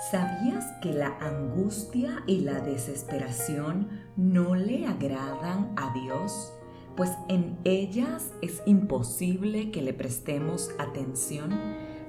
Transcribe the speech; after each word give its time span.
¿Sabías 0.00 0.64
que 0.80 0.94
la 0.94 1.18
angustia 1.20 2.22
y 2.26 2.40
la 2.40 2.60
desesperación 2.60 3.90
no 4.16 4.54
le 4.54 4.86
agradan 4.86 5.74
a 5.76 5.92
Dios? 5.92 6.54
Pues 6.96 7.10
en 7.28 7.58
ellas 7.64 8.32
es 8.40 8.62
imposible 8.64 9.70
que 9.70 9.82
le 9.82 9.92
prestemos 9.92 10.70
atención. 10.78 11.50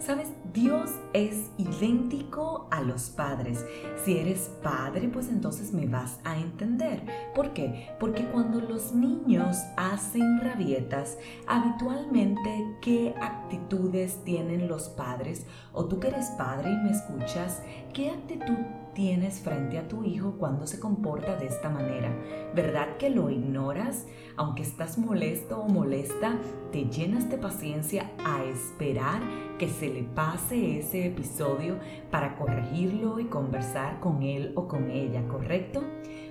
Sabes, 0.01 0.29
Dios 0.51 0.89
es 1.13 1.51
idéntico 1.59 2.67
a 2.71 2.81
los 2.81 3.11
padres. 3.11 3.63
Si 4.03 4.17
eres 4.17 4.49
padre, 4.63 5.07
pues 5.07 5.29
entonces 5.29 5.73
me 5.73 5.85
vas 5.85 6.19
a 6.23 6.39
entender. 6.39 7.03
¿Por 7.35 7.53
qué? 7.53 7.89
Porque 7.99 8.25
cuando 8.25 8.59
los 8.61 8.93
niños 8.93 9.57
hacen 9.77 10.41
rabietas, 10.41 11.19
habitualmente, 11.45 12.77
¿qué 12.81 13.13
actitudes 13.21 14.23
tienen 14.23 14.67
los 14.67 14.89
padres? 14.89 15.45
O 15.71 15.85
tú 15.85 15.99
que 15.99 16.07
eres 16.07 16.31
padre 16.31 16.71
y 16.71 16.77
me 16.77 16.89
escuchas, 16.89 17.61
¿qué 17.93 18.09
actitud 18.09 18.57
tienes 18.95 19.39
frente 19.39 19.77
a 19.77 19.87
tu 19.87 20.03
hijo 20.03 20.35
cuando 20.39 20.65
se 20.65 20.79
comporta 20.79 21.35
de 21.35 21.45
esta 21.45 21.69
manera? 21.69 22.11
¿Verdad 22.55 22.97
que 22.97 23.11
lo 23.11 23.29
ignoras? 23.29 24.07
Aunque 24.35 24.63
estás 24.63 24.97
molesto 24.97 25.59
o 25.59 25.69
molesta, 25.69 26.39
te 26.71 26.85
llenas 26.85 27.29
de 27.29 27.37
paciencia 27.37 28.11
a 28.25 28.43
esperar 28.43 29.21
que 29.61 29.69
se 29.69 29.93
le 29.93 30.01
pase 30.01 30.79
ese 30.79 31.05
episodio 31.05 31.77
para 32.09 32.35
corregirlo 32.35 33.19
y 33.19 33.25
conversar 33.25 33.99
con 33.99 34.23
él 34.23 34.53
o 34.55 34.67
con 34.67 34.89
ella, 34.89 35.23
¿correcto? 35.27 35.83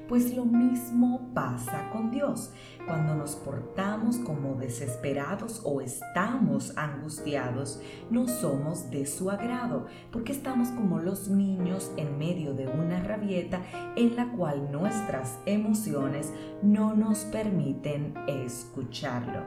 Pues 0.09 0.35
lo 0.35 0.45
mismo 0.45 1.31
pasa 1.33 1.91
con 1.93 2.11
Dios. 2.11 2.51
Cuando 2.89 3.15
nos 3.15 3.37
portamos 3.37 4.17
como 4.17 4.57
desesperados 4.57 5.63
o 5.65 5.81
estamos 5.81 6.77
angustiados, 6.77 7.81
no 8.11 8.27
somos 8.27 8.91
de 8.91 9.07
su 9.07 9.31
agrado, 9.31 9.87
porque 10.11 10.33
estamos 10.33 10.71
como 10.71 10.99
los 10.99 11.29
niños 11.29 11.93
en 11.97 12.19
medio 12.19 12.53
de 12.55 12.67
una 12.67 13.01
rabieta 13.01 13.63
en 13.95 14.17
la 14.17 14.33
cual 14.33 14.73
nuestras 14.73 15.39
emociones 15.47 16.33
no 16.63 16.97
nos 16.97 17.19
permiten 17.27 18.13
escucharlo. 18.27 19.45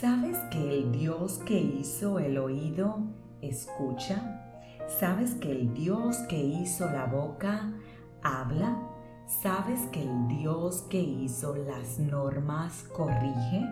¿Sabes 0.00 0.38
que 0.50 0.58
el 0.58 0.90
Dios 0.90 1.38
que 1.44 1.60
hizo 1.60 2.18
el 2.18 2.38
oído 2.38 3.00
escucha? 3.42 4.58
¿Sabes 4.98 5.34
que 5.34 5.52
el 5.52 5.74
Dios 5.74 6.16
que 6.28 6.42
hizo 6.42 6.86
la 6.86 7.04
boca 7.04 7.72
habla? 8.22 8.78
¿Sabes 9.26 9.82
que 9.92 10.02
el 10.02 10.28
Dios 10.28 10.86
que 10.88 10.98
hizo 10.98 11.54
las 11.54 11.98
normas 11.98 12.84
corrige? 12.94 13.68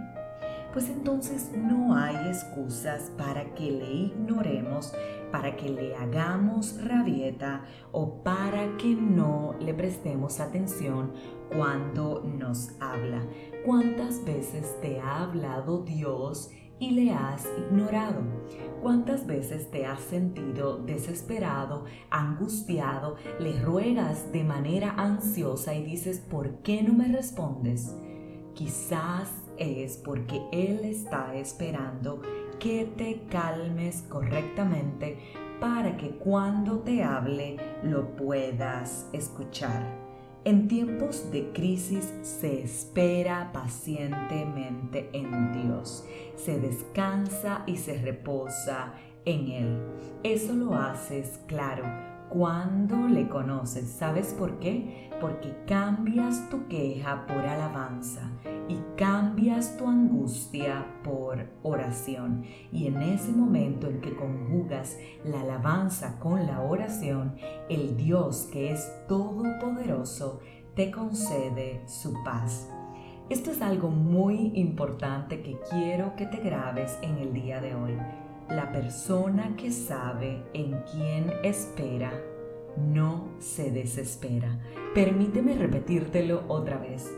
Pues 0.72 0.88
entonces 0.91 1.50
no 1.56 1.96
hay 1.96 2.14
excusas 2.28 3.10
para 3.16 3.54
que 3.54 3.70
le 3.72 3.91
ignoremos, 3.91 4.92
para 5.32 5.56
que 5.56 5.70
le 5.70 5.96
hagamos 5.96 6.84
rabieta 6.84 7.62
o 7.92 8.22
para 8.22 8.76
que 8.76 8.94
no 8.94 9.54
le 9.58 9.74
prestemos 9.74 10.38
atención 10.38 11.12
cuando 11.54 12.22
nos 12.24 12.70
habla. 12.80 13.22
¿Cuántas 13.64 14.24
veces 14.24 14.76
te 14.80 15.00
ha 15.00 15.22
hablado 15.22 15.82
Dios 15.84 16.50
y 16.78 16.92
le 16.92 17.12
has 17.12 17.46
ignorado? 17.58 18.22
¿Cuántas 18.80 19.26
veces 19.26 19.70
te 19.70 19.84
has 19.84 20.00
sentido 20.00 20.78
desesperado, 20.78 21.84
angustiado, 22.10 23.16
le 23.38 23.60
ruegas 23.60 24.32
de 24.32 24.44
manera 24.44 24.94
ansiosa 24.96 25.74
y 25.74 25.84
dices, 25.84 26.20
¿por 26.20 26.62
qué 26.62 26.82
no 26.82 26.94
me 26.94 27.08
respondes? 27.08 27.94
Quizás 28.54 29.30
es 29.58 29.98
porque 29.98 30.40
Él 30.52 30.80
está 30.84 31.34
esperando 31.34 32.22
que 32.58 32.86
te 32.96 33.22
calmes 33.30 34.02
correctamente 34.08 35.18
para 35.60 35.96
que 35.96 36.10
cuando 36.10 36.80
te 36.80 37.02
hable 37.02 37.58
lo 37.82 38.16
puedas 38.16 39.08
escuchar. 39.12 39.99
En 40.42 40.69
tiempos 40.69 41.30
de 41.30 41.52
crisis 41.52 42.14
se 42.22 42.62
espera 42.62 43.50
pacientemente 43.52 45.10
en 45.12 45.53
Dios, 45.53 46.06
se 46.34 46.59
descansa 46.59 47.62
y 47.66 47.76
se 47.76 48.00
reposa 48.00 48.94
en 49.26 49.48
Él. 49.48 49.78
Eso 50.22 50.54
lo 50.54 50.75
haces 50.75 51.41
claro 51.47 51.84
cuando 52.31 53.09
le 53.09 53.28
conoces. 53.28 53.91
¿Sabes 53.91 54.32
por 54.32 54.59
qué? 54.60 55.10
Porque 55.20 55.54
cambias 55.66 56.48
tu 56.48 56.69
queja 56.69 57.26
por 57.26 57.44
alabanza 57.44 58.31
y 58.69 58.78
cambias 58.97 59.76
tu 59.76 59.87
angustia 59.87 60.87
por 61.03 61.44
oración. 61.62 62.44
Y 62.72 62.87
en 62.87 63.03
ese 63.03 63.32
momento 63.32 63.88
en 63.88 64.00
que 64.00 64.14
conjugas 64.14 64.97
la 65.25 65.41
alabanza 65.41 66.19
con 66.20 66.47
la 66.47 66.62
oración, 66.62 67.34
el 67.69 67.97
Dios 67.97 68.48
que 68.53 68.72
es 68.72 68.91
todopoderoso 69.09 69.79
te 70.75 70.91
concede 70.91 71.83
su 71.87 72.15
paz. 72.25 72.71
Esto 73.28 73.50
es 73.50 73.61
algo 73.61 73.91
muy 73.91 74.53
importante 74.55 75.43
que 75.43 75.59
quiero 75.71 76.16
que 76.16 76.27
te 76.27 76.38
grabes 76.38 76.99
en 77.03 77.19
el 77.19 77.33
día 77.33 77.61
de 77.61 77.75
hoy. 77.75 77.97
La 78.49 78.72
persona 78.72 79.55
que 79.56 79.71
sabe 79.71 80.43
en 80.55 80.83
quién 80.91 81.33
espera 81.44 82.12
no 82.77 83.28
se 83.38 83.71
desespera. 83.71 84.59
Permíteme 84.94 85.55
repetírtelo 85.55 86.44
otra 86.49 86.78
vez. 86.78 87.11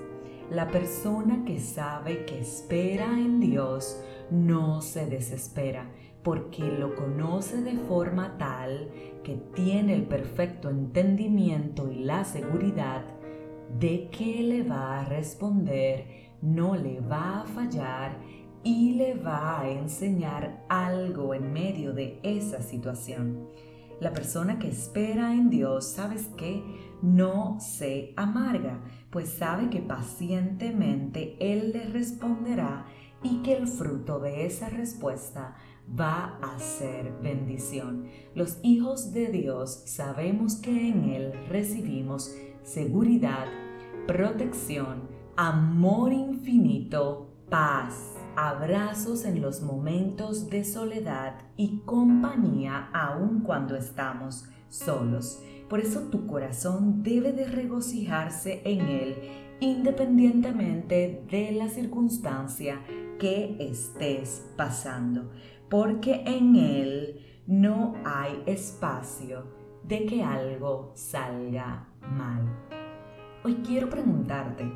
La 0.51 0.69
persona 0.69 1.45
que 1.47 1.61
sabe 1.61 2.27
que 2.27 2.41
espera 2.41 3.07
en 3.07 3.41
Dios 3.41 3.99
no 4.31 4.83
se 4.83 5.07
desespera 5.07 5.87
porque 6.23 6.65
lo 6.65 6.95
conoce 6.95 7.63
de 7.63 7.77
forma 7.77 8.37
tal 8.39 8.91
que 9.25 9.37
tiene 9.55 9.95
el 9.95 10.05
perfecto 10.05 10.71
entendimiento 10.71 11.91
y 11.91 12.05
la 12.05 12.25
seguridad 12.25 13.05
de 13.79 14.09
que 14.11 14.43
le 14.43 14.63
va 14.63 15.01
a 15.01 15.05
responder, 15.05 16.31
no 16.41 16.77
le 16.77 17.01
va 17.01 17.41
a 17.41 17.45
fallar 17.45 18.19
y 18.63 18.93
le 18.93 19.15
va 19.15 19.61
a 19.61 19.69
enseñar 19.69 20.65
algo 20.69 21.35
en 21.35 21.53
medio 21.53 21.93
de 21.93 22.21
esa 22.23 22.63
situación. 22.63 23.49
La 24.01 24.13
persona 24.13 24.59
que 24.59 24.69
espera 24.69 25.33
en 25.33 25.49
Dios, 25.49 25.87
¿sabes 25.87 26.29
qué? 26.37 26.63
No 27.03 27.59
se 27.61 28.13
amarga, 28.17 28.81
pues 29.11 29.29
sabe 29.29 29.71
que 29.71 29.81
pacientemente 29.81 31.37
Él 31.41 31.73
le 31.73 31.85
responderá 31.87 32.87
y 33.23 33.43
que 33.43 33.57
el 33.57 33.69
fruto 33.69 34.19
de 34.19 34.47
esa 34.47 34.69
respuesta 34.69 35.55
va 35.89 36.39
a 36.43 36.59
ser 36.59 37.13
bendición. 37.23 38.07
Los 38.35 38.59
hijos 38.63 39.13
de 39.13 39.29
Dios 39.29 39.83
sabemos 39.87 40.57
que 40.57 40.89
en 40.89 41.05
Él 41.05 41.33
recibimos 41.49 42.35
seguridad, 42.63 43.47
protección, 44.07 45.09
amor 45.37 46.13
infinito, 46.13 47.29
paz 47.49 48.13
abrazos 48.37 49.25
en 49.25 49.43
los 49.43 49.63
momentos 49.63 50.49
de 50.49 50.65
soledad 50.65 51.35
y 51.57 51.81
compañía 51.85 52.89
aun 52.93 53.41
cuando 53.41 53.77
estamos 53.77 54.45
solos. 54.69 55.41
Por 55.69 55.81
eso 55.81 56.09
tu 56.11 56.27
corazón 56.27 57.03
debe 57.03 57.33
de 57.33 57.47
regocijarse 57.47 58.63
en 58.65 58.81
Él 58.81 59.17
independientemente 59.61 61.25
de 61.31 61.53
la 61.53 61.69
circunstancia 61.69 62.81
que 63.19 63.57
estés 63.61 64.45
pasando, 64.57 65.31
porque 65.73 66.23
en 66.27 66.55
Él 66.55 67.25
no 67.47 67.95
hay 68.05 68.43
espacio 68.45 69.45
de 69.83 70.05
que 70.05 70.23
algo 70.23 70.93
salga 70.95 71.89
mal. 72.03 72.47
Hoy 73.43 73.63
quiero 73.67 73.89
preguntarte, 73.89 74.71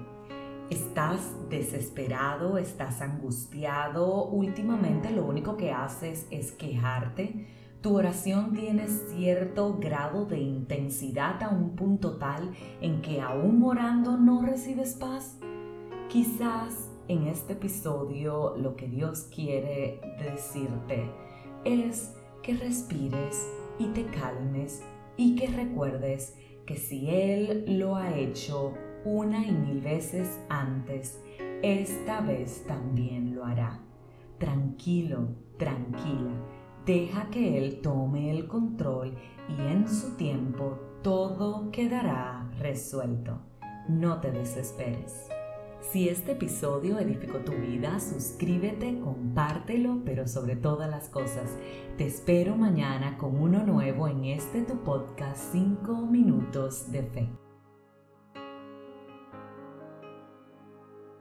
¿Estás 0.70 1.20
desesperado? 1.50 2.56
¿Estás 2.56 3.02
angustiado? 3.02 4.24
Últimamente 4.24 5.10
lo 5.10 5.26
único 5.26 5.58
que 5.58 5.70
haces 5.70 6.26
es 6.30 6.50
quejarte. 6.50 7.46
Tu 7.82 7.94
oración 7.94 8.54
tiene 8.54 8.88
cierto 8.88 9.76
grado 9.78 10.24
de 10.24 10.40
intensidad 10.40 11.40
a 11.42 11.50
un 11.50 11.76
punto 11.76 12.16
tal 12.16 12.52
en 12.80 13.02
que 13.02 13.20
aún 13.20 13.62
orando 13.62 14.16
no 14.16 14.40
recibes 14.40 14.94
paz. 14.94 15.38
Quizás 16.08 16.85
en 17.08 17.28
este 17.28 17.52
episodio 17.54 18.56
lo 18.56 18.76
que 18.76 18.88
Dios 18.88 19.28
quiere 19.34 20.00
decirte 20.18 21.10
es 21.64 22.14
que 22.42 22.54
respires 22.54 23.48
y 23.78 23.86
te 23.88 24.06
calmes 24.06 24.82
y 25.16 25.36
que 25.36 25.48
recuerdes 25.48 26.36
que 26.66 26.76
si 26.76 27.10
Él 27.10 27.78
lo 27.78 27.96
ha 27.96 28.16
hecho 28.16 28.74
una 29.04 29.46
y 29.46 29.52
mil 29.52 29.80
veces 29.80 30.40
antes, 30.48 31.22
esta 31.62 32.20
vez 32.20 32.64
también 32.66 33.34
lo 33.34 33.44
hará. 33.44 33.80
Tranquilo, 34.38 35.28
tranquila, 35.58 36.32
deja 36.84 37.30
que 37.30 37.56
Él 37.58 37.80
tome 37.82 38.30
el 38.30 38.48
control 38.48 39.16
y 39.48 39.60
en 39.60 39.88
su 39.88 40.16
tiempo 40.16 40.78
todo 41.02 41.70
quedará 41.70 42.50
resuelto. 42.58 43.38
No 43.88 44.20
te 44.20 44.32
desesperes. 44.32 45.28
Si 45.92 46.08
este 46.08 46.32
episodio 46.32 46.98
edificó 46.98 47.38
tu 47.38 47.52
vida, 47.52 48.00
suscríbete, 48.00 48.98
compártelo, 49.00 50.02
pero 50.04 50.26
sobre 50.26 50.56
todas 50.56 50.90
las 50.90 51.08
cosas, 51.08 51.56
te 51.96 52.06
espero 52.06 52.56
mañana 52.56 53.16
con 53.18 53.40
uno 53.40 53.64
nuevo 53.64 54.08
en 54.08 54.24
este 54.24 54.62
tu 54.62 54.82
podcast 54.82 55.52
5 55.52 56.06
minutos 56.06 56.90
de 56.90 57.02
fe. 57.04 57.45